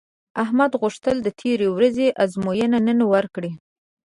[0.43, 3.51] احمد غوښتل د تېرې ورځې ازموینه نن ورکړي